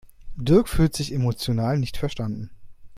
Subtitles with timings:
[0.35, 2.49] Dirk fühlt sich emotional nicht verstanden.